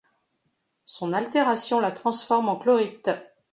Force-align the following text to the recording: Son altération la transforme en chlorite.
Son 0.83 1.13
altération 1.13 1.79
la 1.79 1.91
transforme 1.91 2.49
en 2.49 2.55
chlorite. 2.57 3.11